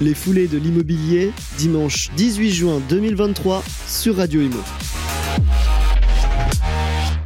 Les 0.00 0.14
foulées 0.14 0.48
de 0.48 0.56
l'immobilier, 0.56 1.30
dimanche 1.58 2.10
18 2.16 2.50
juin 2.50 2.82
2023 2.88 3.62
sur 3.86 4.16
Radio 4.16 4.40
Imo. 4.40 4.56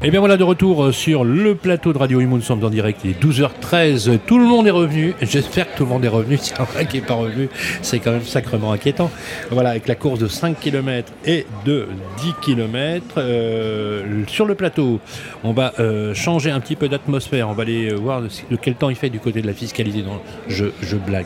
Et 0.07 0.11
bien 0.11 0.21
voilà 0.21 0.37
de 0.37 0.45
retour 0.45 0.93
sur 0.93 1.25
le 1.25 1.55
plateau 1.55 1.95
de 1.95 1.97
Radio 1.97 2.21
Imo, 2.21 2.37
nous 2.37 2.43
sommes 2.43 2.63
en 2.63 2.69
direct, 2.69 3.01
il 3.05 3.13
est 3.13 3.25
12h13, 3.25 4.19
tout 4.27 4.39
le 4.39 4.45
monde 4.45 4.67
est 4.67 4.71
revenu, 4.71 5.15
j'espère 5.23 5.73
que 5.73 5.79
tout 5.79 5.85
le 5.85 5.89
monde 5.89 6.05
est 6.05 6.09
revenu, 6.09 6.37
si 6.43 6.53
un 6.59 6.65
vrai 6.65 6.85
qui 6.85 6.99
n'est 6.99 7.07
pas 7.07 7.15
revenu, 7.15 7.49
c'est 7.81 8.01
quand 8.01 8.13
même 8.13 8.23
sacrément 8.23 8.73
inquiétant. 8.73 9.11
Voilà, 9.51 9.71
avec 9.71 9.89
la 9.89 9.95
course 9.95 10.19
de 10.19 10.29
5 10.29 10.61
km 10.61 11.11
et 11.25 11.47
de 11.65 11.89
10 12.19 12.35
km, 12.43 13.15
euh, 13.17 14.25
sur 14.27 14.45
le 14.45 14.55
plateau, 14.55 15.01
on 15.43 15.55
va 15.55 15.73
euh, 15.79 16.13
changer 16.13 16.51
un 16.51 16.61
petit 16.61 16.77
peu 16.77 16.91
d'atmosphère, 16.91 17.49
on 17.49 17.55
va 17.55 17.63
aller 17.63 17.91
euh, 17.91 17.95
voir 17.95 18.21
de, 18.21 18.29
de 18.51 18.57
quel 18.57 18.75
temps 18.75 18.91
il 18.91 18.97
fait 18.97 19.09
du 19.09 19.21
côté 19.21 19.41
de 19.41 19.47
la 19.47 19.55
fiscalité, 19.55 20.03
non, 20.03 20.21
je, 20.49 20.67
je 20.83 20.97
blague. 20.97 21.25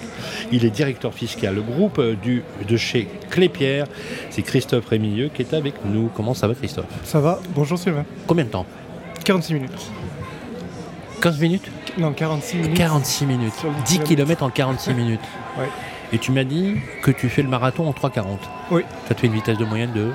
Il 0.53 0.65
est 0.65 0.71
directeur 0.71 1.13
fiscal, 1.13 1.57
le 1.57 1.63
groupe 1.63 2.01
du, 2.23 2.45
de 2.69 2.77
chez 2.77 3.09
Clépierre, 3.29 3.87
c'est 4.31 4.43
Christophe 4.43 4.87
Rémilleux 4.87 5.31
qui 5.35 5.43
est 5.43 5.53
avec 5.53 5.75
nous. 5.85 6.11
Comment 6.15 6.33
ça 6.33 6.47
va 6.47 6.55
Christophe? 6.55 6.87
Ça 7.03 7.19
va, 7.19 7.41
bonjour 7.57 7.77
Sylvain. 7.77 8.05
Combien 8.29 8.45
de 8.45 8.51
temps? 8.51 8.68
46 9.29 9.53
minutes. 9.53 9.91
15 11.21 11.39
minutes 11.39 11.71
Non, 11.99 12.13
46 12.15 12.57
minutes. 12.57 12.79
46 12.79 13.27
minutes. 13.27 13.55
Sur 13.57 13.69
le 13.69 13.75
10 13.85 13.99
kilomètre. 13.99 14.39
km 14.39 14.43
en 14.45 14.49
46 14.49 14.95
minutes. 14.95 15.21
Ouais. 15.59 15.69
Et 16.15 16.19
tu 16.19 16.33
m'as 16.33 16.45
dit 16.45 16.77
que 17.03 17.11
tu 17.11 17.29
fais 17.29 17.43
le 17.43 17.49
marathon 17.51 17.87
en 17.87 17.93
3,40. 17.93 18.39
Oui. 18.71 18.85
Ça 19.07 19.15
te 19.15 19.21
fait 19.21 19.27
une 19.27 19.35
vitesse 19.35 19.59
de 19.59 19.67
moyenne 19.67 19.93
de. 19.93 20.13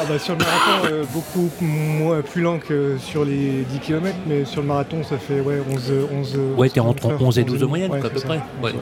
Ah 0.00 0.04
bah, 0.08 0.18
sur 0.18 0.34
le 0.34 0.38
marathon, 0.38 0.88
euh, 0.90 1.04
beaucoup 1.12 1.50
moins, 1.60 2.22
plus 2.22 2.40
lent 2.40 2.58
que 2.58 2.96
sur 2.96 3.26
les 3.26 3.64
10 3.68 3.80
km, 3.80 4.16
mais 4.26 4.46
sur 4.46 4.62
le 4.62 4.68
marathon, 4.68 5.04
ça 5.04 5.18
fait 5.18 5.40
ouais, 5.40 5.60
11, 5.70 5.92
11 6.10 6.38
Ouais, 6.56 6.70
t'es 6.70 6.80
entre 6.80 7.04
11 7.04 7.20
11 7.20 7.38
et 7.40 7.44
12 7.44 7.60
de 7.60 7.66
moyenne, 7.66 7.92
ouais, 7.92 8.00
quoi, 8.00 8.08
à 8.08 8.12
peu 8.14 8.20
près. 8.20 8.40
Ouais. 8.62 8.72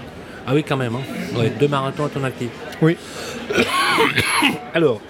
Ah 0.46 0.54
oui, 0.54 0.62
quand 0.62 0.76
même. 0.76 0.94
Hein. 0.94 1.36
Ouais, 1.36 1.52
deux 1.58 1.66
marathons 1.66 2.04
à 2.04 2.08
ton 2.08 2.22
actif. 2.22 2.50
Oui. 2.80 2.96
Alors, 4.74 5.00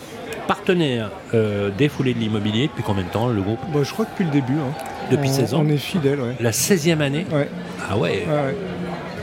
partenaire 0.47 1.11
euh, 1.35 1.71
des 1.77 1.89
foulées 1.89 2.15
de 2.15 2.19
l'immobilier, 2.19 2.69
depuis 2.69 2.83
combien 2.83 3.03
de 3.05 3.09
temps 3.09 3.29
le 3.29 3.41
groupe 3.43 3.59
Bah, 3.73 3.81
je 3.83 3.93
crois 3.93 4.05
que 4.05 4.11
depuis 4.13 4.25
le 4.25 4.31
début. 4.31 4.55
hein. 4.55 4.73
Depuis 5.11 5.29
on, 5.29 5.33
16 5.33 5.55
ans 5.55 5.63
On 5.65 5.69
est 5.69 5.77
fidèle, 5.77 6.21
ouais. 6.21 6.35
La 6.41 6.51
16e 6.51 7.01
année 7.01 7.27
Ouais, 7.33 7.49
Ah 7.89 7.97
ouais. 7.97 8.25
ouais, 8.27 8.33
ouais. 8.33 8.57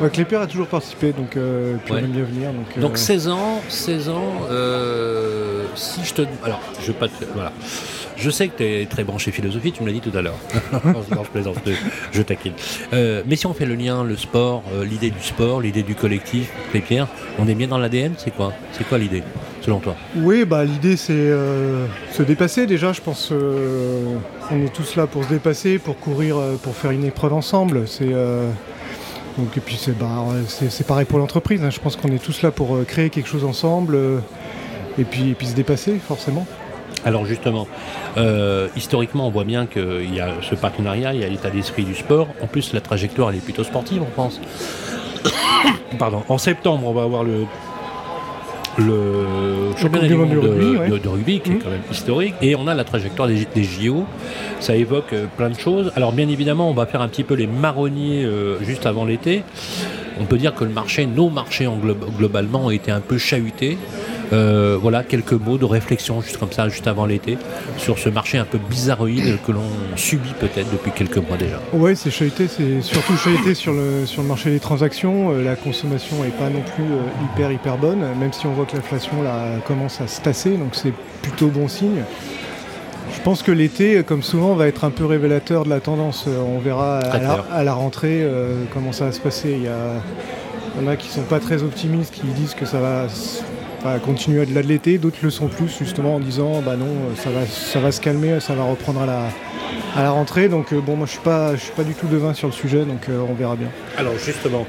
Ouais, 0.02 0.10
Clépierre 0.10 0.42
a 0.42 0.48
toujours 0.48 0.68
participé, 0.68 1.12
donc 1.14 1.38
euh, 1.38 1.76
puis 1.86 1.94
Ouais. 1.94 2.00
on 2.02 2.06
aime 2.06 2.12
bien 2.12 2.24
venir. 2.24 2.50
Donc, 2.52 2.66
euh, 2.78 2.82
Donc 2.82 2.98
16 2.98 3.28
ans, 3.30 3.62
16 3.70 4.10
ans, 4.10 4.34
euh, 4.50 5.64
si 5.76 6.04
je 6.04 6.14
te... 6.14 6.22
Alors, 6.44 6.60
je 6.82 6.88
veux 6.88 6.94
pas 6.94 7.08
te... 7.08 7.24
Voilà. 7.34 7.52
Je 8.18 8.30
sais 8.30 8.48
que 8.48 8.58
tu 8.58 8.64
es 8.64 8.86
très 8.86 9.04
branché 9.04 9.32
philosophie, 9.32 9.72
tu 9.72 9.82
me 9.84 9.88
l'as 9.88 9.94
dit 9.94 10.02
tout 10.02 10.16
à 10.18 10.22
l'heure. 10.22 10.38
non, 10.86 11.24
je 11.24 11.30
plaisante, 11.30 11.58
je, 12.12 12.22
taquine. 12.22 12.54
Euh, 12.94 13.24
mais 13.26 13.36
si 13.36 13.48
on 13.48 13.54
fait 13.54 13.66
le 13.66 13.76
lien, 13.76 14.04
le 14.04 14.16
sport, 14.18 14.64
euh, 14.74 14.86
l'idée 14.86 15.10
du 15.10 15.22
sport, 15.22 15.62
l'idée 15.62 15.84
du 15.84 15.96
collectif, 15.96 16.52
les 16.74 16.82
pierres, 16.82 17.08
on 17.40 17.48
est 17.48 17.56
bien 17.56 17.68
dans 17.68 17.78
l'ADN, 17.78 18.14
c'est 18.18 18.32
quoi? 18.32 18.54
C'est 18.72 18.88
quoi 18.88 18.98
l'idée, 18.98 19.24
selon 19.62 19.80
toi? 19.80 19.96
Oui, 20.16 20.46
bah, 20.46 20.64
l'idée 20.64 20.96
c'est 20.96 21.14
euh, 21.14 21.88
se 22.12 22.24
dépasser 22.24 22.66
déjà, 22.66 22.94
je 22.94 23.02
pense. 23.02 23.32
on 23.32 24.62
est 24.64 24.74
tous 24.74 24.96
là 24.96 25.08
pour 25.08 25.24
se 25.24 25.30
dépasser, 25.30 25.80
pour 25.80 25.98
courir, 25.98 26.38
pour 26.62 26.76
faire 26.76 26.92
une 26.92 27.06
épreuve 27.06 27.34
ensemble. 27.34 27.88
C'est 27.88 28.12
donc 29.38 29.58
et 29.58 29.62
puis 29.62 29.78
c'est 29.80 29.98
bah, 29.98 30.26
c'est 30.48 30.86
pareil 30.86 31.06
pour 31.06 31.18
l'entreprise. 31.18 31.64
hein. 31.64 31.72
Je 31.72 31.80
pense 31.80 31.96
qu'on 31.96 32.10
est 32.10 32.24
tous 32.24 32.42
là 32.44 32.52
pour 32.52 32.86
créer 32.86 33.10
quelque 33.10 33.28
chose 33.28 33.44
ensemble 33.44 33.98
et 35.00 35.04
puis 35.04 35.32
et 35.32 35.34
puis 35.34 35.48
se 35.48 35.56
dépasser 35.56 35.98
forcément. 35.98 36.46
Alors 37.06 37.26
justement, 37.26 37.68
euh, 38.18 38.68
historiquement, 38.76 39.28
on 39.28 39.32
voit 39.32 39.44
bien 39.44 39.66
qu'il 39.66 40.14
y 40.14 40.20
a 40.22 40.30
ce 40.42 40.56
partenariat, 40.56 41.14
il 41.14 41.20
y 41.22 41.24
a 41.24 41.28
l'état 41.30 41.50
d'esprit 41.50 41.84
du 41.84 41.96
sport. 41.96 42.28
En 42.42 42.48
plus, 42.48 42.74
la 42.74 42.82
trajectoire, 42.82 43.30
elle 43.30 43.38
est 43.38 43.44
plutôt 43.44 43.64
sportive, 43.64 44.02
on 44.02 44.12
pense. 44.16 44.40
Pardon. 46.00 46.24
En 46.30 46.38
septembre, 46.38 46.88
on 46.88 46.94
va 46.94 47.04
avoir 47.04 47.24
le 47.24 47.46
le 48.78 49.72
championnat 49.78 50.08
du 50.08 50.16
monde 50.16 50.30
de, 50.32 50.38
rugby, 50.40 50.78
ouais. 50.78 50.90
de- 50.90 50.98
de 50.98 51.08
rugby, 51.08 51.40
qui 51.42 51.52
est 51.52 51.54
Mhm. 51.54 51.60
quand 51.62 51.70
même 51.70 51.82
historique. 51.92 52.34
Et 52.42 52.56
on 52.56 52.66
a 52.68 52.74
la 52.74 52.84
trajectoire 52.84 53.28
des, 53.28 53.46
des 53.54 53.64
JO. 53.64 54.06
Ça 54.60 54.76
évoque 54.76 55.14
euh, 55.14 55.26
plein 55.38 55.50
de 55.52 55.60
choses. 55.60 55.92
Alors 55.96 56.12
bien 56.12 56.28
évidemment, 56.28 56.70
on 56.70 56.74
va 56.74 56.88
faire 56.88 57.02
un 57.02 57.08
petit 57.08 57.24
peu 57.24 57.36
les 57.36 57.46
marronniers 57.46 58.24
euh, 58.26 58.58
juste 58.64 58.88
avant 58.88 59.06
l'été. 59.06 59.44
On 60.20 60.26
peut 60.26 60.38
dire 60.38 60.56
que 60.56 60.64
le 60.64 60.72
marché, 60.72 61.06
nos 61.06 61.30
marchés 61.30 61.68
en 61.68 61.78
glo- 61.78 61.96
globalement 62.18 62.66
ont 62.66 62.70
été 62.72 62.90
un 62.90 63.00
peu 63.00 63.20
chahutés. 63.20 63.78
Euh, 64.32 64.78
voilà 64.82 65.04
quelques 65.04 65.34
mots 65.34 65.58
de 65.58 65.66
réflexion 65.66 66.22
juste 66.22 66.38
comme 66.38 66.52
ça, 66.52 66.70
juste 66.70 66.88
avant 66.88 67.06
l'été, 67.06 67.38
sur 67.78 68.00
ce 68.00 68.10
marché 68.10 68.38
un 68.38 68.46
peu 68.46 68.58
bizarroïde 68.58 69.38
que 69.46 69.52
l'on 69.52 69.62
subit 69.96 70.34
peut-être 70.40 70.72
depuis 70.72 70.92
quelques 70.92 71.18
mois 71.18 71.38
déjà. 71.38 71.60
Ouais, 71.74 71.96
c'est 71.96 72.12
chahuté, 72.12 72.48
c'est 72.48 72.82
surtout 72.82 73.16
chahuté 73.18 73.54
sur 73.54 73.74
le, 73.74 74.06
sur 74.06 74.22
le 74.22 74.28
marché 74.28 74.50
des 74.50 74.60
transactions. 74.60 75.32
Euh, 75.32 75.44
la 75.44 75.56
consommation 75.56 76.24
n'est 76.24 76.30
pas 76.30 76.50
non 76.50 76.62
plus 76.76 76.84
euh, 76.84 77.26
hyper 77.34 77.52
hyper 77.52 77.78
bonne, 77.78 78.00
même 78.20 78.34
si 78.34 78.46
on 78.48 78.54
voit 78.54 78.66
que 78.66 78.76
l'inflation 78.76 79.22
là 79.24 79.60
commence 79.68 80.00
à 80.02 80.08
se 80.08 80.22
tasser, 80.22 80.52
donc 80.52 80.70
c'est 80.74 80.94
plutôt 81.22 81.48
bon 81.48 81.68
signe. 81.68 82.04
Je 83.16 83.22
pense 83.22 83.44
que 83.44 83.52
l'été, 83.52 84.02
comme 84.04 84.24
souvent, 84.24 84.56
va 84.56 84.68
être 84.68 84.86
un 84.86 84.90
peu 84.90 85.06
révélateur 85.06 85.66
de 85.66 85.70
la 85.70 85.80
tendance. 85.80 86.26
On 86.28 86.58
verra 86.60 86.98
à 87.00 87.14
la, 87.14 87.20
clair. 87.20 87.46
à 87.52 87.64
la 87.64 87.74
rentrée 87.74 88.26
comment 88.74 88.92
ça 88.92 89.06
va 89.06 89.12
se 89.12 89.20
passer. 89.20 89.52
Il 89.52 89.64
y, 89.64 89.68
a, 89.68 90.02
il 90.76 90.84
y 90.84 90.88
en 90.88 90.90
a 90.90 90.96
qui 90.96 91.10
sont 91.10 91.22
pas 91.22 91.40
très 91.40 91.62
optimistes, 91.62 92.14
qui 92.16 92.26
disent 92.28 92.56
que 92.56 92.66
ça 92.66 92.80
va, 92.80 93.06
va 93.92 94.00
continuer 94.00 94.42
au-delà 94.42 94.62
de 94.64 94.68
l'été, 94.68 94.98
d'autres 94.98 95.18
le 95.22 95.30
sont 95.30 95.48
plus 95.48 95.68
justement 95.78 96.16
en 96.16 96.20
disant 96.20 96.62
bah 96.66 96.76
non, 96.78 96.88
ça 97.16 97.30
va, 97.30 97.46
ça 97.46 97.80
va 97.80 97.92
se 97.92 98.00
calmer, 98.02 98.40
ça 98.40 98.54
va 98.56 98.64
reprendre 98.64 99.02
à 99.02 99.06
la, 99.06 99.28
à 99.96 100.04
la 100.04 100.12
rentrée. 100.12 100.48
Donc 100.50 100.72
euh, 100.72 100.80
bon, 100.80 100.96
moi 100.96 101.06
je 101.06 101.12
suis 101.12 101.22
pas, 101.22 101.56
je 101.56 101.62
suis 101.62 101.74
pas 101.74 101.84
du 101.84 101.94
tout 101.94 102.08
devin 102.08 102.34
sur 102.34 102.48
le 102.48 102.54
sujet, 102.54 102.86
donc 102.86 103.10
euh, 103.10 103.22
on 103.30 103.34
verra 103.34 103.56
bien. 103.56 103.68
Alors 103.98 104.18
justement, 104.18 104.66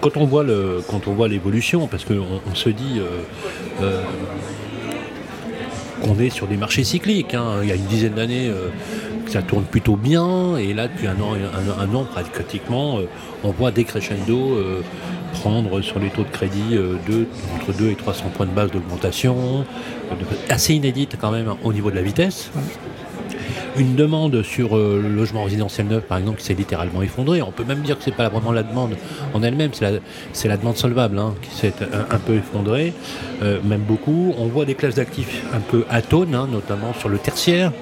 quand 0.00 0.16
on 0.16 0.26
voit 0.26 0.44
le, 0.44 0.82
quand 0.88 1.08
on 1.08 1.12
voit 1.12 1.28
l'évolution, 1.28 1.86
parce 1.86 2.04
qu'on 2.04 2.40
on 2.50 2.54
se 2.54 2.68
dit 2.68 3.00
euh, 3.80 4.02
qu'on 6.02 6.18
est 6.18 6.30
sur 6.30 6.46
des 6.46 6.56
marchés 6.56 6.84
cycliques. 6.84 7.34
hein. 7.34 7.60
Il 7.62 7.68
y 7.68 7.72
a 7.72 7.76
une 7.76 7.86
dizaine 7.86 8.14
d'années, 8.14 8.50
que 9.24 9.30
ça 9.30 9.42
tourne 9.42 9.64
plutôt 9.64 9.96
bien, 9.96 10.22
et 10.60 10.74
là 10.74 10.88
depuis 10.88 11.06
un 11.06 11.16
an, 11.20 12.04
pratiquement, 12.32 12.98
euh, 12.98 13.08
on 13.44 13.50
voit 13.50 13.70
des 13.70 13.84
crescendo 13.84 14.54
euh, 14.54 14.82
prendre 15.32 15.80
sur 15.80 15.98
les 15.98 16.08
taux 16.08 16.22
de 16.22 16.30
crédit 16.30 16.74
euh, 16.74 16.96
entre 17.54 17.76
2 17.76 17.90
et 17.90 17.94
300 17.94 18.24
points 18.34 18.46
de 18.46 18.52
base 18.52 18.70
d'augmentation, 18.70 19.64
assez 20.48 20.74
inédite 20.74 21.16
quand 21.20 21.30
même 21.30 21.54
au 21.64 21.72
niveau 21.72 21.90
de 21.90 21.96
la 21.96 22.02
vitesse. 22.02 22.50
Une 23.78 23.94
demande 23.94 24.42
sur 24.42 24.76
le 24.76 25.00
logement 25.00 25.44
résidentiel 25.44 25.86
neuf, 25.86 26.02
par 26.02 26.18
exemple, 26.18 26.38
qui 26.38 26.44
s'est 26.44 26.54
littéralement 26.54 27.02
effondrée. 27.02 27.40
On 27.40 27.52
peut 27.52 27.64
même 27.64 27.82
dire 27.82 27.96
que 27.96 28.04
c'est 28.04 28.14
pas 28.14 28.28
vraiment 28.28 28.52
la 28.52 28.64
demande 28.64 28.96
en 29.32 29.42
elle-même, 29.42 29.70
c'est 29.72 30.48
la, 30.48 30.56
demande 30.56 30.76
solvable 30.76 31.18
hein, 31.18 31.34
qui 31.40 31.54
s'est 31.54 31.72
un, 32.10 32.18
peu 32.18 32.34
effondrée, 32.34 32.92
même 33.40 33.82
beaucoup. 33.82 34.34
On 34.38 34.46
voit 34.46 34.64
des 34.64 34.74
classes 34.74 34.96
d'actifs 34.96 35.44
un 35.54 35.60
peu 35.60 35.84
atones, 35.88 36.34
hein, 36.34 36.48
notamment 36.50 36.92
sur 36.94 37.08
le 37.08 37.18
tertiaire. 37.18 37.72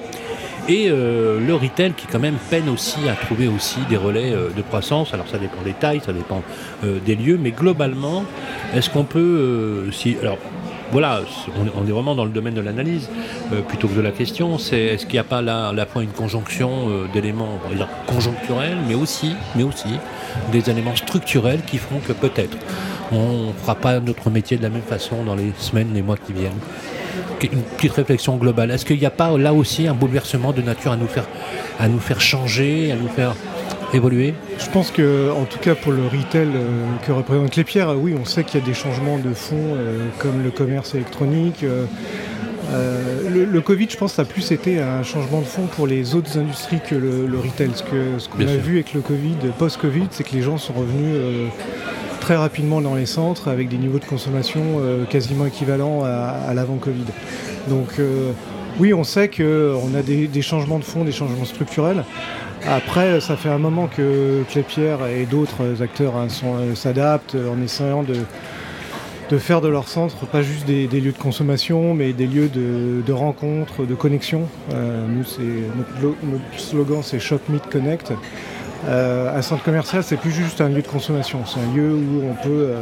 Et 0.69 0.87
euh, 0.87 1.39
le 1.45 1.55
retail 1.55 1.93
qui 1.93 2.05
quand 2.05 2.19
même 2.19 2.37
peine 2.51 2.69
aussi 2.69 2.99
à 3.09 3.13
trouver 3.13 3.47
aussi 3.47 3.79
des 3.89 3.97
relais 3.97 4.31
euh, 4.33 4.49
de 4.55 4.61
croissance. 4.61 5.15
Alors 5.15 5.27
ça 5.27 5.39
dépend 5.39 5.63
des 5.63 5.73
tailles, 5.73 5.99
ça 6.05 6.13
dépend 6.13 6.43
euh, 6.83 6.99
des 7.03 7.15
lieux, 7.15 7.39
mais 7.41 7.49
globalement, 7.49 8.23
est-ce 8.75 8.87
qu'on 8.91 9.03
peut, 9.03 9.89
si, 9.91 10.15
alors 10.21 10.37
voilà, 10.91 11.21
on 11.75 11.87
est- 11.87 11.91
vraiment 11.91 12.13
dans 12.13 12.25
le 12.25 12.29
domaine 12.31 12.53
de 12.53 12.61
l'analyse 12.61 13.09
plutôt 13.67 13.87
que 13.87 13.95
de 13.95 14.01
la 14.01 14.11
question. 14.11 14.57
C'est 14.59 14.79
est-ce 14.79 15.05
qu'il 15.05 15.13
n'y 15.13 15.19
a 15.19 15.23
pas 15.23 15.41
là 15.41 15.69
à 15.69 15.73
la 15.73 15.85
fois 15.87 16.03
une 16.03 16.09
conjonction 16.11 16.87
d'éléments, 17.13 17.59
conjoncturels, 18.07 18.77
mais 18.87 18.95
aussi, 18.95 19.35
mais 19.55 19.63
aussi 19.63 19.89
des 20.51 20.67
éléments 20.69 20.95
structurels 20.95 21.61
qui 21.65 21.77
feront 21.77 21.99
que 21.99 22.13
peut-être 22.13 22.57
on 23.11 23.47
ne 23.47 23.53
fera 23.53 23.75
pas 23.75 23.99
notre 23.99 24.29
métier 24.29 24.57
de 24.57 24.63
la 24.63 24.69
même 24.69 24.81
façon 24.83 25.23
dans 25.23 25.35
les 25.35 25.51
semaines, 25.57 25.91
les 25.93 26.01
mois 26.03 26.17
qui 26.17 26.33
viennent. 26.33 26.51
Une 27.41 27.61
petite 27.61 27.93
réflexion 27.93 28.37
globale. 28.37 28.71
Est-ce 28.71 28.85
qu'il 28.85 28.99
n'y 28.99 29.05
a 29.05 29.11
pas 29.11 29.37
là 29.37 29.53
aussi 29.53 29.87
un 29.87 29.93
bouleversement 29.93 30.51
de 30.53 30.61
nature 30.61 30.91
à 30.91 30.97
nous 30.97 31.07
faire, 31.07 31.27
à 31.79 31.87
nous 31.87 31.99
faire 31.99 32.19
changer, 32.21 32.91
à 32.91 32.95
nous 32.95 33.07
faire 33.09 33.33
évoluer? 33.93 34.33
Je 34.59 34.69
pense 34.69 34.91
que, 34.91 35.31
en 35.31 35.45
tout 35.45 35.59
cas 35.59 35.75
pour 35.75 35.91
le 35.91 36.03
retail 36.03 36.47
euh, 36.53 36.67
que 37.05 37.11
représentent 37.11 37.55
les 37.55 37.63
pierres, 37.63 37.95
oui, 37.97 38.13
on 38.19 38.25
sait 38.25 38.43
qu'il 38.43 38.59
y 38.59 38.63
a 38.63 38.65
des 38.65 38.73
changements 38.73 39.17
de 39.17 39.33
fond, 39.33 39.55
euh, 39.57 40.05
comme 40.19 40.43
le 40.43 40.51
commerce 40.51 40.93
électronique. 40.95 41.63
euh, 41.63 41.85
le, 43.33 43.45
le 43.45 43.61
Covid, 43.61 43.87
je 43.89 43.97
pense, 43.97 44.13
ça 44.13 44.21
a 44.21 44.25
plus 44.25 44.51
été 44.51 44.79
un 44.79 45.01
changement 45.03 45.39
de 45.39 45.45
fond 45.45 45.65
pour 45.75 45.87
les 45.87 46.13
autres 46.13 46.37
industries 46.37 46.81
que 46.87 46.93
le, 46.95 47.25
le 47.25 47.37
retail. 47.39 47.71
Ce 47.73 47.83
ce 48.19 48.29
qu'on 48.29 48.37
Bien 48.37 48.47
a 48.47 48.51
sûr. 48.51 48.61
vu 48.61 48.73
avec 48.75 48.93
le 48.93 49.01
Covid, 49.01 49.35
post-Covid, 49.57 50.07
c'est 50.11 50.23
que 50.23 50.35
les 50.35 50.41
gens 50.43 50.57
sont 50.57 50.73
revenus 50.73 51.15
très 52.29 52.37
rapidement 52.37 52.79
dans 52.79 52.93
les 52.93 53.07
centres 53.07 53.47
avec 53.47 53.69
des 53.69 53.77
niveaux 53.77 53.97
de 53.97 54.05
consommation 54.05 54.61
euh, 54.77 55.03
quasiment 55.05 55.47
équivalents 55.47 56.03
à, 56.03 56.53
l'avant-Covid. 56.53 57.05
Donc 57.67 57.97
euh, 57.97 58.33
oui, 58.79 58.93
on 58.93 59.03
sait 59.03 59.29
qu'on 59.29 59.95
a 59.95 60.03
des, 60.03 60.41
changements 60.43 60.77
de 60.77 60.83
fond, 60.83 61.03
des 61.03 61.11
changements 61.11 61.43
structurels. 61.43 62.03
Après, 62.67 63.19
ça 63.19 63.35
fait 63.35 63.49
un 63.49 63.57
moment 63.57 63.87
que 63.87 64.43
Clépierre 64.47 65.07
et 65.07 65.25
d'autres 65.25 65.81
acteurs 65.81 66.17
hein, 66.17 66.27
euh, 66.43 66.75
s'adaptent 66.75 67.33
en 67.35 67.59
essayant 67.63 68.03
de, 68.03 69.37
faire 69.39 69.59
de 69.59 69.67
leur 69.67 69.87
centre 69.87 70.27
pas 70.27 70.43
juste 70.43 70.67
des, 70.67 70.85
lieux 70.85 71.13
de 71.13 71.17
consommation, 71.17 71.95
mais 71.95 72.13
des 72.13 72.27
lieux 72.27 72.49
de, 72.49 73.01
de 73.03 73.11
rencontre, 73.11 73.87
de 73.87 73.95
connexion. 73.95 74.43
Euh, 74.71 75.03
nous, 75.07 75.23
notre, 75.75 76.15
notre 76.23 76.59
slogan, 76.59 76.99
c'est 77.01 77.19
Shop 77.19 77.39
Meet 77.49 77.65
Connect. 77.71 78.13
Euh, 78.87 79.37
un 79.37 79.41
centre 79.41 79.63
commercial, 79.63 80.03
c'est 80.03 80.17
plus 80.17 80.31
juste 80.31 80.61
un 80.61 80.69
lieu 80.69 80.81
de 80.81 80.87
consommation, 80.87 81.39
c'est 81.45 81.59
un 81.59 81.75
lieu 81.75 81.93
où 81.93 82.23
on 82.29 82.33
peut 82.43 82.49
euh, 82.49 82.81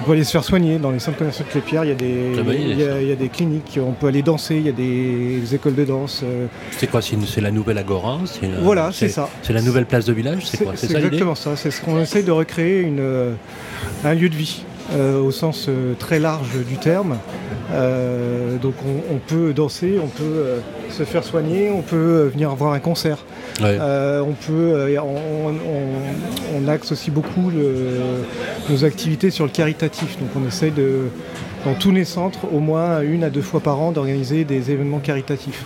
On 0.00 0.04
peut 0.04 0.12
aller 0.12 0.22
se 0.22 0.30
faire 0.30 0.44
soigner 0.44 0.78
dans 0.78 0.90
les 0.90 0.98
centres 1.00 1.18
commerciaux 1.18 1.44
de 1.44 1.50
Clépierre. 1.50 1.84
Il 1.84 1.88
y 1.88 1.92
a 1.92 1.94
des, 1.94 2.40
idée, 2.40 2.58
il 2.60 2.78
y 2.78 2.84
a- 2.84 2.92
ça. 2.92 3.00
il 3.02 3.08
y 3.08 3.12
a 3.12 3.16
des 3.16 3.28
cliniques. 3.28 3.80
On 3.84 3.92
peut 3.92 4.06
aller 4.06 4.22
danser. 4.22 4.56
Il 4.56 4.62
y 4.66 4.68
a 4.68 4.72
des 4.72 5.54
écoles 5.54 5.74
de 5.74 5.84
danse. 5.84 6.20
euh, 6.24 6.46
C'est 6.76 6.86
quoi 6.88 7.00
C'est 7.02 7.40
la 7.40 7.50
nouvelle 7.50 7.78
Agora 7.78 8.18
Voilà, 8.62 8.90
c'est 8.92 9.08
ça. 9.08 9.28
C'est 9.42 9.52
la 9.52 9.62
nouvelle 9.62 9.86
place 9.86 10.04
de 10.04 10.12
village 10.12 10.46
C'est 10.46 10.62
quoi 10.62 10.74
C'est 10.76 10.94
exactement 10.94 11.34
ça. 11.34 11.56
C'est 11.56 11.70
ce 11.72 11.80
qu'on 11.80 11.98
essaye 12.00 12.22
de 12.22 12.30
recréer 12.30 12.82
une, 12.82 13.34
un 14.04 14.14
lieu 14.14 14.28
de 14.28 14.36
vie 14.36 14.62
euh, 14.92 15.20
au 15.20 15.30
sens 15.30 15.66
euh, 15.68 15.94
très 15.98 16.18
large 16.18 16.48
du 16.66 16.76
terme. 16.76 17.18
Euh, 17.72 18.56
donc 18.56 18.74
on, 18.86 19.14
on 19.14 19.18
peut 19.18 19.52
danser, 19.52 19.98
on 20.02 20.06
peut 20.08 20.44
se 20.90 21.02
faire 21.02 21.22
soigner, 21.24 21.70
on 21.70 21.82
peut 21.82 22.30
venir 22.32 22.54
voir 22.54 22.72
un 22.72 22.78
concert. 22.80 23.18
Ouais. 23.60 23.78
On 23.80 24.32
peut, 24.46 24.96
on, 24.98 25.48
on- 25.50 26.64
on 26.64 26.68
axe 26.68 26.92
aussi 26.92 27.10
beaucoup 27.10 27.50
le- 27.50 27.98
nos 28.70 28.84
activités 28.84 29.30
sur 29.30 29.44
le 29.44 29.50
caritatif. 29.50 30.18
Donc 30.18 30.28
on 30.36 30.46
essaye 30.48 30.70
de, 30.70 31.08
dans 31.66 31.74
tous 31.74 31.90
les 31.90 32.04
centres, 32.04 32.40
au 32.52 32.60
moins 32.60 33.00
une 33.02 33.24
à 33.24 33.30
deux 33.30 33.42
fois 33.42 33.60
par 33.60 33.80
an, 33.80 33.92
d'organiser 33.92 34.44
des 34.44 34.70
événements 34.70 35.00
caritatifs. 35.00 35.64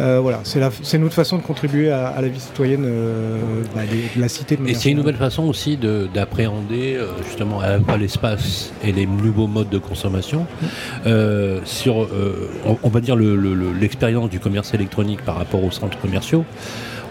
Euh, 0.00 0.18
voilà, 0.20 0.40
c'est 0.44 0.98
notre 0.98 1.14
façon 1.14 1.36
de 1.36 1.42
contribuer 1.42 1.90
à, 1.90 2.08
à 2.08 2.20
la 2.22 2.28
vie 2.28 2.40
citoyenne 2.40 2.84
euh, 2.86 3.38
bah, 3.74 3.82
de 4.16 4.20
la 4.20 4.28
cité. 4.28 4.56
De 4.56 4.66
Et 4.66 4.74
c'est 4.74 4.90
une 4.90 4.96
nouvelle 4.96 5.16
façon 5.16 5.44
aussi 5.44 5.76
de- 5.76 6.08
d'appréhender 6.12 6.96
euh, 6.96 7.06
justement 7.26 7.60
à 7.60 7.68
la 7.68 7.80
fois 7.80 7.96
l'espace 7.98 8.72
et 8.82 8.92
les 8.92 9.06
nouveaux 9.06 9.46
modes 9.46 9.68
de 9.68 9.78
consommation 9.78 10.46
euh, 11.06 11.60
sur, 11.64 12.08
on, 12.66 12.78
on 12.82 12.88
va 12.88 13.00
dire, 13.00 13.16
le- 13.16 13.36
le- 13.36 13.54
le- 13.54 13.72
l'expérience 13.72 14.30
du 14.30 14.40
commerce 14.40 14.72
électronique 14.74 15.22
par 15.22 15.36
rapport 15.36 15.62
aux 15.62 15.70
centres 15.70 15.98
commerciaux. 15.98 16.44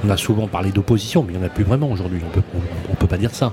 On 0.06 0.10
a 0.10 0.16
souvent 0.18 0.48
parlé 0.48 0.72
d'opposition, 0.72 1.24
mais 1.24 1.34
il 1.34 1.38
n'y 1.40 1.44
en 1.44 1.48
a 1.48 1.50
plus 1.50 1.66
vraiment 1.66 1.92
aujourd'hui. 1.92 2.20
On 2.26 2.30
peut, 2.30 2.42
on, 2.56 2.60
on 2.94 2.96
peut 2.96 3.08
pas 3.08 3.18
dire 3.18 3.34
ça. 3.34 3.52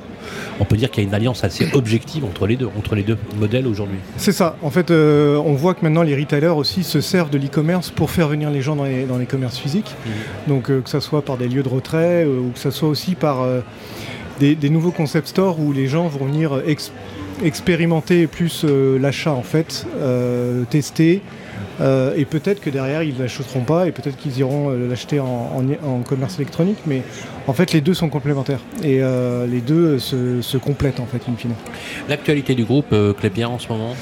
On 0.61 0.65
peut 0.65 0.77
dire 0.77 0.91
qu'il 0.91 1.03
y 1.03 1.07
a 1.07 1.09
une 1.09 1.15
alliance 1.15 1.43
assez 1.43 1.67
objective 1.75 2.25
entre 2.25 2.47
les 2.47 2.55
deux, 2.57 2.69
entre 2.79 2.95
les 2.95 3.03
deux 3.03 3.19
modèles 3.37 3.67
aujourd'hui. 3.67 3.99
C'est 4.17 4.33
ça. 4.33 4.57
En 4.63 4.71
fait, 4.71 4.91
euh, 4.91 5.37
on 5.45 5.55
voit 5.55 5.75
que 5.75 5.81
maintenant 5.83 6.03
les 6.03 6.15
retailers 6.15 6.57
aussi 6.57 6.85
se 6.85 7.01
servent 7.01 7.31
de 7.31 7.39
l'e-commerce 7.39 7.91
pour 7.91 8.11
faire 8.13 8.29
venir 8.29 8.51
les 8.51 8.63
gens 8.63 8.77
dans 8.77 8.85
les, 8.85 9.05
dans 9.07 9.19
les 9.19 9.27
commerces 9.27 9.59
physiques. 9.59 9.93
Donc 10.47 10.71
euh, 10.71 10.81
que 10.83 10.89
ça 10.89 11.01
soit 11.01 11.23
par 11.23 11.37
des 11.37 11.49
lieux 11.49 11.65
de 11.65 11.69
retrait 11.69 12.25
euh, 12.25 12.39
ou 12.39 12.51
que 12.53 12.59
ça 12.61 12.71
soit 12.71 12.89
aussi 12.89 13.17
par 13.17 13.45
des, 14.39 14.55
des 14.55 14.71
nouveaux 14.71 14.93
concept 14.93 15.27
stores 15.29 15.59
où 15.59 15.73
les 15.73 15.89
gens 15.89 16.07
vont 16.07 16.27
venir 16.27 16.61
ex- 16.67 16.93
expérimenter 17.43 18.27
plus 18.29 18.65
l'achat 19.01 19.33
en 19.33 19.43
fait, 19.43 19.87
tester. 20.71 21.23
Euh, 21.81 22.15
et 22.17 22.25
peut-être 22.25 22.61
que 22.61 22.71
derrière 22.71 23.03
ils 23.03 23.15
ne 23.15 23.21
l'achèteront 23.23 23.61
pas 23.65 23.87
et 23.87 23.93
peut-être 23.93 24.17
qu'ils 24.17 24.39
iront 24.39 24.71
euh, 24.71 24.89
l'acheter 24.89 25.21
en, 25.21 25.25
en- 25.27 25.89
en 25.89 25.99
commerce 26.01 26.37
électronique. 26.37 26.79
Mais 26.87 27.03
en 27.47 27.53
fait 27.53 27.73
les 27.73 27.81
deux 27.81 27.95
sont 27.95 28.09
complémentaires 28.09 28.61
et 28.83 29.03
euh, 29.03 29.47
les 29.47 29.61
deux 29.61 29.99
se, 29.99 30.41
se 30.43 30.57
complètent 30.57 31.01
en 31.01 31.07
fait 31.07 31.23
in 31.31 31.37
fine. 31.37 31.53
L'actualité 32.09 32.55
du 32.55 32.65
groupe 32.65 32.95
Clépierre 33.19 33.51
en 33.51 33.59
ce 33.59 33.69
moment? 33.69 33.95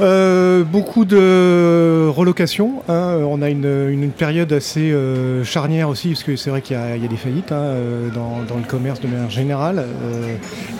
Euh, 0.00 0.64
beaucoup 0.64 1.04
de 1.04 2.08
relocations. 2.08 2.82
hein. 2.88 3.18
On 3.28 3.42
a 3.42 3.50
une, 3.50 3.88
une 3.90 4.10
période 4.10 4.50
assez 4.50 4.90
euh, 4.90 5.44
charnière 5.44 5.90
aussi, 5.90 6.08
parce 6.08 6.22
que 6.22 6.34
c'est 6.34 6.48
vrai 6.48 6.62
qu'il 6.62 6.74
y, 6.78 6.80
a 6.80 6.96
il 6.96 7.02
y 7.02 7.04
a 7.04 7.08
des 7.08 7.16
faillites 7.18 7.52
hein, 7.52 7.74
dans, 8.14 8.38
dans 8.48 8.56
le 8.56 8.64
commerce 8.66 9.00
de 9.02 9.06
manière 9.08 9.28
générale. 9.28 9.80
Euh, 9.80 10.36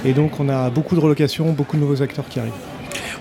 et 0.07 0.15
donc 0.15 0.41
on 0.41 0.49
a 0.49 0.71
beaucoup 0.71 0.95
de 0.95 1.01
relocations, 1.01 1.53
beaucoup 1.53 1.77
de 1.77 1.83
nouveaux 1.83 2.01
acteurs 2.01 2.25
qui 2.27 2.41
arrivent. 2.41 2.53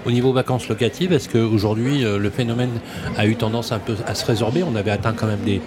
Au 0.06 0.12
niveau 0.12 0.33
vacances 0.33 0.68
locatives, 0.68 1.13
est-ce 1.13 1.30
qu'aujourd'hui 1.30 2.03
euh, 2.03 2.18
le 2.18 2.30
phénomène 2.30 2.69
a 3.18 3.25
eu 3.27 3.36
tendance 3.36 3.71
un 3.71 3.80
peu 3.80 3.94
à 4.07 4.15
se 4.15 4.25
résorber 4.25 4.63
On 4.63 4.75
avait 4.75 4.92
atteint 4.92 5.13
quand 5.13 5.27
même 5.27 5.42
des, 5.45 5.62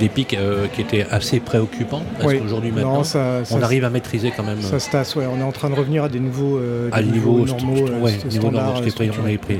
des 0.00 0.08
pics 0.08 0.34
euh, 0.34 0.66
qui 0.74 0.80
étaient 0.80 1.06
assez 1.10 1.40
préoccupants. 1.40 2.02
Est-ce 2.18 2.26
Oui. 2.26 2.38
qu'aujourd'hui 2.40 2.70
Non, 2.70 2.76
maintenant, 2.76 3.04
ça, 3.04 3.44
ça, 3.44 3.54
on 3.54 3.62
arrive 3.62 3.84
à 3.84 3.90
maîtriser 3.90 4.32
quand 4.36 4.42
même 4.42 4.60
ça 4.62 4.78
se 4.78 4.90
tasse, 4.90 5.14
ouais. 5.16 5.26
On 5.30 5.38
est 5.38 5.42
en 5.44 5.52
train 5.52 5.68
de 5.70 5.74
revenir 5.74 6.04
à 6.04 6.08
des 6.08 6.20
nouveaux, 6.20 6.56
euh, 6.58 6.90
des 6.90 7.02
niveaux, 7.04 7.44
normaux, 7.44 7.86
euh, 7.88 8.00
ouais, 8.00 8.12
pris- 8.94 9.10
on 9.20 9.24
avait 9.24 9.38
pris. 9.38 9.58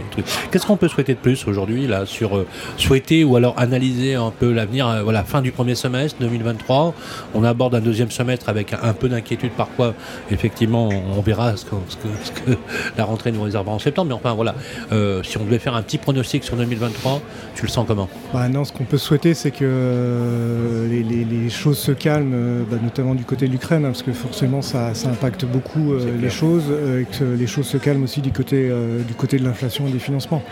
Qu'est-ce 0.51 0.67
qu'on 0.67 0.77
peut 0.77 0.89
souhaiter 0.89 1.15
de 1.15 1.19
plus 1.19 1.47
aujourd'hui 1.47 1.87
là 1.87 2.07
sur 2.07 2.37
euh, 2.37 2.47
souhaiter 2.77 3.25
ou 3.25 3.37
alors 3.37 3.55
analyser 3.59 4.15
un 4.15 4.31
peu 4.31 4.53
l'avenir 4.53 5.01
Voilà, 5.05 5.25
fin 5.25 5.43
du 5.43 5.53
premier 5.53 5.75
semestre 5.75 6.17
2023, 6.21 6.95
on 7.35 7.45
aborde 7.45 7.75
un 7.75 7.81
deuxième 7.81 8.11
semestre 8.11 8.49
avec 8.49 8.73
un, 8.73 8.79
un 8.83 8.93
peu 8.95 9.09
d'inquiétude 9.09 9.53
parfois. 9.53 9.95
Effectivement, 10.31 10.89
on, 10.89 11.19
on 11.19 11.21
verra 11.21 11.57
ce 11.57 11.65
que, 11.65 11.71
ce 11.89 11.97
que- 11.97 12.09
ce 12.25 12.31
que 12.53 12.57
la 12.97 13.05
rentrée 13.05 13.33
nous 13.33 13.43
réservera 13.43 13.75
en 13.75 13.79
septembre. 13.79 14.14
Enfin 14.15 14.35
voilà, 14.35 14.55
Euh, 14.93 15.23
si 15.23 15.37
on 15.39 15.45
devait 15.45 15.59
faire 15.59 15.75
un 15.75 15.83
petit 15.83 15.99
pronostic 15.99 16.45
sur 16.45 16.57
2023, 16.57 17.21
tu 17.55 17.63
le 17.63 17.69
sens 17.69 17.85
comment? 17.87 18.09
Bah 18.33 18.49
non, 18.49 18.65
ce 18.65 18.73
qu'on 18.73 18.85
peut 18.85 18.99
souhaiter, 18.99 19.35
c'est 19.35 19.51
que 19.51 19.59
euh, 19.63 20.89
les, 20.89 21.03
les- 21.03 21.25
les 21.25 21.51
choses 21.51 21.79
se 21.79 21.93
calment, 21.93 22.33
euh, 22.35 22.63
bah, 22.71 22.77
notamment 22.83 23.15
du 23.15 23.25
côté 23.25 23.47
de 23.47 23.53
l'Ukraine, 23.53 23.85
hein, 23.85 23.89
parce 23.89 24.03
que 24.03 24.13
forcément 24.13 24.63
ça, 24.63 24.95
ça 24.95 25.09
impacte 25.09 25.45
beaucoup 25.45 25.95
les 26.21 26.31
choses, 26.31 26.65
et 27.01 27.05
que 27.05 27.25
les 27.25 27.47
choses 27.47 27.67
se 27.67 27.77
calment 27.77 28.05
aussi 28.05 28.21
du 28.21 28.31
côté, 28.33 28.71
du 29.07 29.15
côté 29.15 29.39
de 29.39 29.45
l'inflation 29.45 29.87
et 29.89 29.91
des 29.91 29.99
financements. 29.99 30.43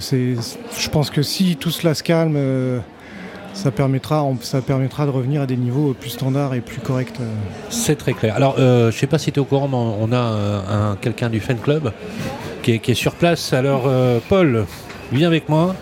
C'est- 0.00 0.34
je 0.78 0.88
pense 0.88 1.10
que 1.10 1.22
si 1.22 1.56
tout 1.56 1.70
cela 1.70 1.94
se 1.94 2.02
calme, 2.02 2.36
ça, 3.52 3.70
permettra, 3.70 4.22
on- 4.24 4.38
ça 4.40 4.60
permettra 4.60 5.06
de 5.06 5.10
revenir 5.10 5.42
à 5.42 5.46
des 5.46 5.56
niveaux 5.56 5.94
plus 5.98 6.10
standards 6.10 6.54
et 6.54 6.60
plus 6.60 6.80
corrects. 6.80 7.20
euh. 7.20 7.24
C'est 7.68 7.96
très 7.96 8.12
clair. 8.12 8.34
Alors, 8.36 8.56
euh, 8.58 8.90
je 8.90 8.98
sais 8.98 9.06
pas 9.06 9.18
si 9.18 9.32
tu 9.32 9.38
es 9.38 9.40
au 9.40 9.44
courant, 9.44 9.68
mais 9.68 9.76
on 9.76 10.12
a 10.12 10.16
euh, 10.16 10.60
un, 10.92 10.96
quelqu'un 10.96 11.28
du 11.28 11.40
fan 11.40 11.58
club 11.58 11.92
qui 12.62 12.72
est, 12.72 12.78
qui 12.78 12.92
est 12.92 12.94
sur 12.94 13.14
place. 13.14 13.52
Alors, 13.52 13.84
euh, 13.86 14.18
Paul, 14.28 14.66
viens 15.12 15.26
avec 15.28 15.48
moi. 15.48 15.74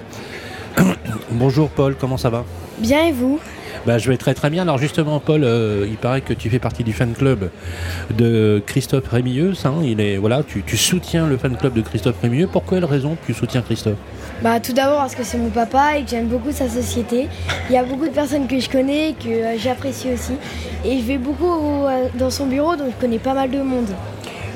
Bonjour 1.30 1.68
Paul, 1.70 1.96
comment 1.98 2.16
ça 2.16 2.30
va? 2.30 2.44
Bien 2.78 3.06
et 3.06 3.12
vous? 3.12 3.38
Bah, 3.86 3.98
Je 3.98 4.08
vais 4.10 4.16
très 4.16 4.34
très 4.34 4.50
bien. 4.50 4.62
Alors 4.62 4.78
justement 4.78 5.20
Paul, 5.20 5.42
euh, 5.44 5.86
il 5.88 5.96
paraît 5.96 6.20
que 6.20 6.32
tu 6.32 6.50
fais 6.50 6.58
partie 6.58 6.84
du 6.84 6.92
fan 6.92 7.12
club 7.14 7.50
de 8.16 8.62
Christophe 8.66 9.08
Rémilleuse. 9.08 9.64
hein. 9.66 9.74
Il 9.82 10.00
est, 10.00 10.16
voilà, 10.16 10.42
tu, 10.42 10.62
tu 10.62 10.76
soutiens 10.76 11.26
le 11.26 11.36
fan 11.36 11.56
club 11.56 11.74
de 11.74 11.80
Christophe 11.82 12.16
Rémilleux. 12.22 12.46
Pour 12.46 12.64
quelle 12.64 12.84
raison 12.84 13.16
tu 13.26 13.34
soutiens 13.34 13.62
Christophe? 13.62 13.96
Bah 14.42 14.60
tout 14.60 14.72
d'abord 14.72 14.98
parce 14.98 15.14
que 15.14 15.24
c'est 15.24 15.38
mon 15.38 15.50
papa 15.50 15.98
et 15.98 16.04
que 16.04 16.10
j'aime 16.10 16.26
beaucoup 16.28 16.52
sa 16.52 16.68
société. 16.68 17.26
Il 17.68 17.74
y 17.74 17.78
a 17.78 17.82
beaucoup 17.84 18.06
de 18.06 18.12
personnes 18.12 18.46
que 18.46 18.60
je 18.60 18.68
connais 18.68 19.14
que 19.18 19.28
euh, 19.28 19.58
j'apprécie 19.58 20.08
aussi. 20.12 20.32
Et 20.84 20.98
je 21.00 21.04
vais 21.04 21.18
beaucoup 21.18 21.84
euh, 21.86 22.06
dans 22.18 22.30
son 22.30 22.46
bureau 22.46 22.76
donc 22.76 22.88
je 22.96 23.00
connais 23.00 23.18
pas 23.18 23.34
mal 23.34 23.50
de 23.50 23.58
monde. 23.60 23.88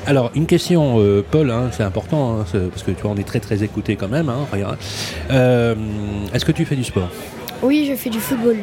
Alors, 0.05 0.31
une 0.35 0.45
question, 0.47 0.99
euh, 0.99 1.23
Paul, 1.31 1.49
hein, 1.49 1.69
c'est 1.71 1.83
important, 1.83 2.39
hein, 2.41 2.45
parce 2.71 2.83
que 2.83 2.91
tu 2.91 3.01
vois, 3.03 3.11
on 3.11 3.15
est 3.15 3.23
très 3.25 3.39
très 3.39 3.63
écouté 3.63 3.95
quand 3.95 4.09
même. 4.09 4.27
hein. 4.27 4.45
Euh, 5.31 5.75
Est-ce 6.33 6.43
que 6.43 6.51
tu 6.51 6.65
fais 6.65 6.75
du 6.75 6.83
sport? 6.83 7.07
Oui, 7.61 7.87
je 7.89 7.95
fais 7.95 8.09
du 8.09 8.19
football. 8.19 8.57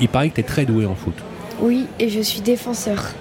Il 0.00 0.08
paraît 0.08 0.30
que 0.30 0.36
tu 0.36 0.40
es 0.40 0.44
très 0.44 0.64
doué 0.64 0.86
en 0.86 0.94
foot. 0.94 1.14
Oui, 1.60 1.86
et 1.98 2.08
je 2.08 2.20
suis 2.20 2.40
défenseur. 2.40 3.12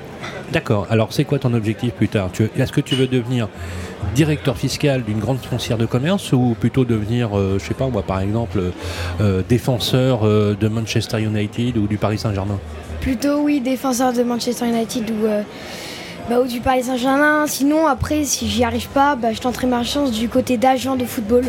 D'accord. 0.52 0.88
Alors, 0.90 1.12
c'est 1.12 1.26
quoi 1.26 1.40
ton 1.40 1.54
objectif 1.54 1.94
plus 1.94 2.08
tard? 2.08 2.30
Est-ce 2.58 2.72
que 2.72 2.82
tu 2.82 2.96
veux 2.96 3.08
devenir 3.08 3.50
directeur 4.16 4.58
fiscal 4.58 5.04
d'une 5.04 5.20
grande 5.20 5.40
foncière 5.40 5.78
de 5.78 5.86
commerce 5.86 6.32
ou 6.32 6.56
plutôt 6.60 6.86
devenir, 6.86 7.38
euh, 7.38 7.58
je 7.60 7.66
sais 7.66 7.74
pas 7.74 7.88
moi, 7.88 8.04
par 8.04 8.22
exemple, 8.22 8.62
euh, 9.20 9.42
défenseur 9.48 10.22
euh, 10.24 10.56
de 10.60 10.68
Manchester 10.68 11.22
United 11.22 11.78
ou 11.78 11.88
du 11.88 11.98
Paris 11.98 12.18
Saint-Germain? 12.18 12.60
Plutôt 13.02 13.42
oui, 13.42 13.60
défenseur 13.60 14.14
de 14.14 14.24
Manchester 14.24 14.68
United 14.68 15.10
ou, 15.10 15.26
euh, 15.26 15.42
bah, 16.30 16.40
ou 16.40 16.48
du 16.48 16.62
Paris 16.62 16.84
Saint-Germain. 16.84 17.46
Sinon 17.48 17.86
après 17.88 18.24
si 18.24 18.48
j'y 18.48 18.64
arrive 18.64 18.88
pas, 18.90 19.16
bah, 19.16 19.34
je 19.34 19.40
tenterai 19.40 19.68
ma 19.68 19.84
chance 19.84 20.12
du 20.12 20.30
côté 20.30 20.58
d'agent 20.58 20.96
de 20.96 21.06
football. 21.06 21.44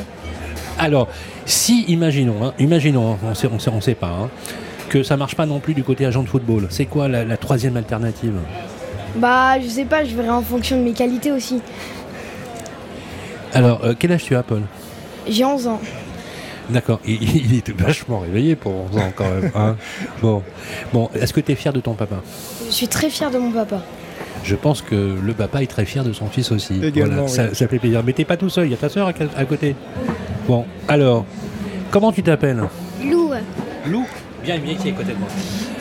Alors, 0.78 1.08
si, 1.44 1.84
imaginons, 1.88 2.44
hein, 2.44 2.54
imaginons, 2.58 3.18
on 3.24 3.34
sait, 3.34 3.48
on 3.52 3.58
sait, 3.58 3.70
on 3.70 3.80
sait 3.80 3.94
pas, 3.94 4.08
hein, 4.22 4.28
que 4.88 5.02
ça 5.02 5.16
marche 5.16 5.34
pas 5.36 5.46
non 5.46 5.60
plus 5.60 5.74
du 5.74 5.84
côté 5.84 6.04
agent 6.06 6.22
de 6.22 6.28
football, 6.28 6.66
c'est 6.70 6.86
quoi 6.86 7.08
la, 7.08 7.24
la 7.24 7.36
troisième 7.36 7.76
alternative 7.76 8.34
Bah 9.16 9.60
je 9.60 9.68
sais 9.68 9.84
pas, 9.84 10.04
je 10.04 10.14
verrai 10.14 10.30
en 10.30 10.42
fonction 10.42 10.76
de 10.78 10.82
mes 10.82 10.92
qualités 10.92 11.32
aussi. 11.32 11.60
Alors, 13.54 13.84
euh, 13.84 13.94
quel 13.98 14.12
âge 14.12 14.24
tu 14.24 14.36
as, 14.36 14.42
Paul 14.42 14.62
J'ai 15.28 15.44
11 15.44 15.66
ans. 15.68 15.80
D'accord, 16.70 17.00
il, 17.06 17.22
il 17.46 17.54
était 17.56 17.72
vachement 17.72 18.18
réveillé 18.20 18.54
pour 18.56 18.72
11 18.92 18.98
ans 18.98 19.12
quand 19.16 19.24
même. 19.28 19.50
hein. 19.54 19.76
bon, 20.22 20.42
bon 20.92 21.08
est-ce 21.14 21.32
que 21.32 21.40
tu 21.40 21.52
es 21.52 21.54
fier 21.54 21.72
de 21.72 21.80
ton 21.80 21.94
papa 21.94 22.16
Je 22.66 22.72
suis 22.72 22.88
très 22.88 23.08
fière 23.08 23.30
de 23.30 23.38
mon 23.38 23.50
papa. 23.50 23.82
Je 24.44 24.54
pense 24.54 24.82
que 24.82 25.16
le 25.20 25.32
papa 25.32 25.62
est 25.62 25.66
très 25.66 25.84
fier 25.86 26.04
de 26.04 26.12
son 26.12 26.26
fils 26.26 26.52
aussi. 26.52 26.80
Également, 26.84 27.24
oui. 27.24 27.28
ça, 27.30 27.54
ça 27.54 27.66
fait 27.68 27.78
plaisir. 27.78 28.02
Mais 28.04 28.12
t'es 28.12 28.24
pas 28.24 28.36
tout 28.36 28.50
seul, 28.50 28.66
il 28.66 28.70
y 28.70 28.74
a 28.74 28.76
ta 28.76 28.88
soeur 28.90 29.08
à, 29.08 29.12
à 29.40 29.44
côté. 29.46 29.74
Bon, 30.46 30.64
alors, 30.88 31.24
comment 31.90 32.12
tu 32.12 32.22
t'appelles 32.22 32.62
Lou, 33.02 33.30
Lou 33.86 34.04
Viens, 34.44 34.58
viens 34.58 34.74
ici 34.74 34.88
à 34.88 34.92
côté 34.92 35.12
de 35.12 35.18
moi. 35.18 35.28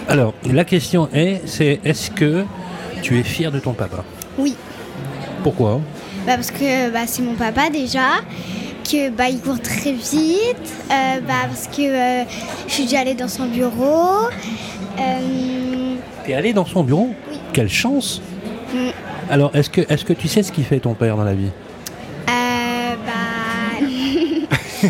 Alors, 0.10 0.34
la 0.52 0.66
question 0.66 1.10
est, 1.14 1.42
c'est 1.46 1.80
est-ce 1.84 2.12
que 2.12 2.44
tu 3.02 3.20
es 3.20 3.24
fier 3.24 3.52
de 3.52 3.60
ton 3.60 3.74
papa? 3.74 4.04
Oui. 4.38 4.56
Pourquoi? 5.44 5.80
Bah 6.26 6.36
parce 6.36 6.52
que 6.52 6.90
bah, 6.92 7.02
c'est 7.06 7.22
mon 7.22 7.36
papa 7.36 7.70
déjà, 7.70 8.22
que 8.90 9.10
bah, 9.10 9.30
il 9.30 9.40
court 9.40 9.62
très 9.62 9.94
vite, 9.94 10.56
euh, 10.92 11.20
bah, 11.28 11.46
parce 11.48 11.68
que 11.68 11.82
euh, 11.82 12.24
je 12.68 12.74
suis 12.74 12.84
déjà 12.84 13.00
allée 13.02 13.14
dans 13.14 13.28
son 13.28 13.46
bureau. 13.48 14.28
euh, 15.00 15.96
T'es 16.26 16.34
allé 16.34 16.52
dans 16.54 16.66
son 16.66 16.84
bureau? 16.84 17.14
Oui. 17.32 17.38
Quelle 17.54 17.70
chance 17.70 18.22
Mm. 18.74 18.90
Alors, 19.30 19.56
est-ce 19.56 19.70
que, 19.70 19.80
est-ce 19.88 20.04
que 20.04 20.12
tu 20.12 20.28
sais 20.28 20.44
ce 20.44 20.52
qu'il 20.52 20.66
fait 20.66 20.80
ton 20.82 20.94
père 20.94 21.16
dans 21.16 21.24
la 21.24 21.34
vie? 21.34 21.52
Euh, 22.30 22.96
bah, 23.06 23.88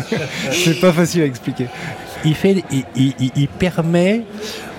C'est 0.50 0.80
pas 0.80 0.92
facile 0.92 1.22
à 1.22 1.26
expliquer. 1.26 1.66
Il, 2.24 2.34
fait, 2.34 2.64
il, 2.96 3.48
permet, 3.48 4.22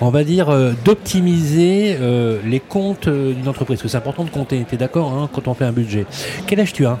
on 0.00 0.10
va 0.10 0.24
dire, 0.24 0.50
euh, 0.50 0.72
d'optimiser 0.84 1.96
euh, 2.00 2.38
les 2.44 2.60
comptes 2.60 3.08
euh, 3.08 3.32
d'une 3.32 3.48
entreprise. 3.48 3.78
Parce 3.78 3.82
que 3.82 3.88
c'est 3.88 3.96
important 3.96 4.24
de 4.24 4.30
compter, 4.30 4.64
tu 4.68 4.74
es 4.74 4.78
d'accord, 4.78 5.12
hein, 5.12 5.28
quand 5.32 5.48
on 5.48 5.54
fait 5.54 5.64
un 5.64 5.72
budget. 5.72 6.06
Quel 6.46 6.60
âge 6.60 6.72
tu 6.72 6.86
as? 6.86 6.98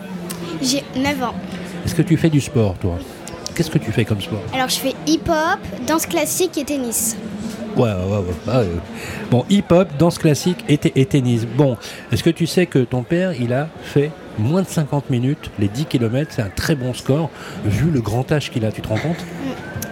J'ai 0.62 0.82
9 0.96 1.22
ans. 1.22 1.34
Est-ce 1.84 1.94
que 1.94 2.02
tu 2.02 2.16
fais 2.16 2.30
du 2.30 2.40
sport, 2.40 2.74
toi? 2.78 2.98
Qu'est-ce 3.54 3.70
que 3.70 3.78
tu 3.78 3.92
fais 3.92 4.04
comme 4.04 4.20
sport? 4.20 4.42
Alors, 4.54 4.68
je 4.68 4.76
fais 4.76 4.94
hip-hop, 5.06 5.58
danse 5.86 6.06
classique 6.06 6.56
et 6.58 6.64
tennis. 6.64 7.16
Ouais, 7.76 7.90
ouais, 7.90 8.18
ouais. 8.18 8.34
Ah, 8.48 8.62
bon, 9.30 9.44
hip-hop, 9.48 9.88
danse 9.98 10.18
classique 10.18 10.64
et, 10.68 10.78
et 10.94 11.06
tennis. 11.06 11.46
Bon, 11.46 11.76
est-ce 12.10 12.22
que 12.22 12.30
tu 12.30 12.46
sais 12.46 12.66
que 12.66 12.80
ton 12.80 13.02
père, 13.02 13.32
il 13.40 13.52
a 13.52 13.68
fait 13.82 14.10
moins 14.38 14.62
de 14.62 14.66
50 14.66 15.10
minutes, 15.10 15.50
les 15.58 15.68
10 15.68 15.86
km, 15.86 16.32
c'est 16.34 16.42
un 16.42 16.48
très 16.48 16.74
bon 16.74 16.94
score, 16.94 17.30
vu 17.64 17.90
le 17.90 18.00
grand 18.00 18.30
âge 18.32 18.50
qu'il 18.50 18.64
a, 18.64 18.72
tu 18.72 18.80
te 18.80 18.88
rends 18.88 18.98
compte? 18.98 19.24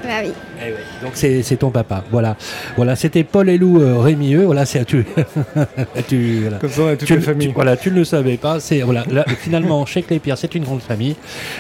Bah 0.09 0.15
oui. 0.25 0.33
Eh 0.67 1.05
Donc 1.05 1.13
c'est 1.15 1.57
ton 1.59 1.71
papa. 1.71 2.03
Voilà. 2.11 2.35
Voilà, 2.77 2.97
c'était 2.97 3.25
Paul 3.25 3.51
et 3.51 3.59
Lou 3.59 3.83
euh, 3.83 3.99
Rémieux. 3.99 4.45
Voilà, 4.47 4.65
c'est 4.65 4.83
tu. 4.87 5.05
tu 6.09 6.41
voilà. 6.41 6.57
Comme 6.57 6.71
ça, 6.71 6.97
toute 6.97 7.21
famille. 7.21 7.53
voilà, 7.55 7.77
tu 7.77 7.91
ne 7.91 7.97
le 7.97 8.05
savais 8.05 8.39
pas. 8.39 8.59
C'est 8.59 8.81
voilà. 8.81 9.05
finalement, 9.39 9.85
chez 9.87 10.01
Clépierre, 10.01 10.39
c'est 10.39 10.55
une 10.55 10.65
grande 10.65 10.81
famille. 10.81 11.15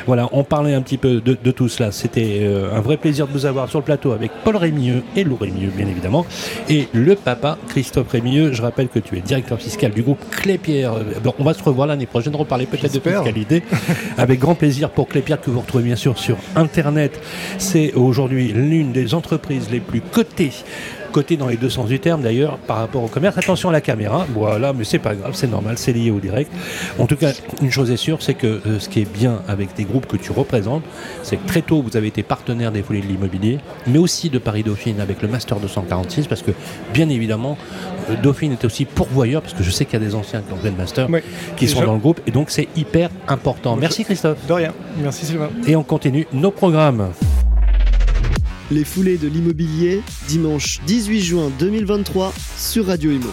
Voilà, 0.07 0.31
on 0.33 0.45
parlait 0.45 0.73
un 0.73 0.81
petit 0.81 0.97
peu 0.97 1.21
de, 1.21 1.51
tout 1.51 1.69
cela. 1.69 1.93
C'était 1.93 2.39
euh, 2.41 2.75
un 2.75 2.81
vrai 2.81 2.97
plaisir 2.97 3.27
de 3.27 3.33
vous 3.33 3.45
avoir 3.45 3.69
sur 3.69 3.81
le 3.81 3.85
plateau 3.85 4.13
avec 4.13 4.31
Paul 4.45 4.57
Rémieux 4.57 5.03
et 5.15 5.25
Lou 5.25 5.37
Rémieux, 5.37 5.71
bien 5.77 5.87
évidemment, 5.87 6.25
et 6.71 6.89
le 6.95 7.17
papa 7.17 7.59
Christophe 7.69 8.09
Rémieux. 8.09 8.55
Je 8.55 8.63
rappelle 8.63 8.89
que 8.89 8.99
tu 8.99 9.19
es 9.19 9.21
directeur 9.21 9.61
fiscal 9.61 9.93
du 9.93 10.01
groupe 10.01 10.21
Clépierre. 10.31 10.95
Bon, 11.23 11.35
on 11.39 11.45
va 11.45 11.53
se 11.53 11.63
revoir 11.63 11.87
l'année 11.87 12.07
prochaine, 12.07 12.35
reparler 12.35 12.65
peut-être 12.65 12.95
de 12.95 13.01
fiscalité, 13.01 13.63
avec 14.17 14.41
grand 14.41 14.55
plaisir 14.55 14.89
pour 14.89 15.07
Clépierre 15.07 15.39
que 15.39 15.51
vous 15.51 15.61
retrouvez 15.61 15.85
bien 15.85 15.97
sûr 15.97 16.19
sur 16.19 16.39
Internet. 16.57 17.21
C'est 17.59 17.93
aujourd'hui 17.93 18.38
l'une 18.45 18.93
des 18.93 19.15
entreprises 19.15 19.69
les 19.71 19.81
plus 19.81 20.01
cotées 20.01 20.53
côté 21.09 21.37
dans 21.37 21.49
les 21.49 21.57
deux 21.57 21.71
sens 21.71 21.89
du 21.89 21.99
terme 21.99 22.23
d'ailleurs 22.23 22.59
par 22.59 22.79
rapport 22.79 23.03
au 23.03 23.09
commerce. 23.09 23.37
Attention 23.39 23.69
à 23.69 23.73
la 23.73 23.81
caméra, 23.81 24.27
voilà, 24.35 24.73
mais 24.73 24.85
c'est 24.85 24.99
pas 24.99 25.15
grave, 25.15 25.33
c'est 25.35 25.51
normal, 25.51 25.79
c'est 25.79 25.93
lié 25.93 26.11
au 26.11 26.21
direct. 26.21 26.51
En 26.99 27.07
tout 27.07 27.17
cas, 27.17 27.33
une 27.63 27.71
chose 27.71 27.91
est 27.91 27.97
sûre, 27.97 28.23
c'est 28.23 28.35
que 28.35 28.47
euh, 28.47 28.79
ce 28.79 28.89
qui 28.89 29.01
est 29.01 29.13
bien 29.13 29.43
avec 29.49 29.75
des 29.75 29.85
groupes 29.85 30.07
que 30.07 30.17
tu 30.17 30.33
représentes, 30.33 30.83
c'est 31.23 31.37
que 31.37 31.47
très 31.47 31.63
tôt 31.63 31.83
vous 31.83 31.97
avez 31.97 32.09
été 32.09 32.23
partenaire 32.23 32.73
des 32.73 32.83
folies 32.83 33.01
de 33.01 33.07
l'immobilier, 33.07 33.59
mais 33.87 33.99
aussi 33.99 34.31
de 34.31 34.39
Paris 34.39 34.63
Dauphine 34.63 35.01
avec 35.01 35.23
le 35.23 35.29
Master 35.29 35.59
246, 35.59 36.27
parce 36.27 36.43
que 36.43 36.53
bien 36.93 37.09
évidemment, 37.09 37.57
euh, 38.11 38.15
Dauphine 38.23 38.53
est 38.53 38.65
aussi 38.65 38.85
pourvoyeur, 38.85 39.43
parce 39.43 39.55
que 39.55 39.63
je 39.63 39.71
sais 39.71 39.85
qu'il 39.85 40.01
y 40.01 40.03
a 40.03 40.07
des 40.07 40.15
anciens 40.15 40.43
qui 40.43 40.53
ont 40.53 40.57
fait 40.57 40.71
le 40.71 40.77
Master, 40.77 41.09
qui 41.57 41.69
sont 41.69 41.85
dans 41.85 41.95
le 41.95 42.01
groupe, 42.01 42.21
et 42.27 42.31
donc 42.31 42.51
c'est 42.51 42.69
hyper 42.77 43.11
important. 43.27 43.77
Merci 43.77 44.05
Christophe. 44.05 44.47
De 44.47 44.53
rien, 44.53 44.73
merci 45.03 45.27
Sylvain. 45.27 45.49
Et 45.67 45.77
on 45.77 45.83
continue 45.83 46.27
nos 46.33 46.51
programmes. 46.51 47.11
Les 48.71 48.85
foulées 48.85 49.17
de 49.17 49.29
l'immobilier, 49.29 50.03
dimanche 50.29 50.81
18 50.87 51.21
juin 51.23 51.51
2023 51.59 52.35
sur 52.59 52.87
Radio 52.87 53.11
Imo. 53.11 53.33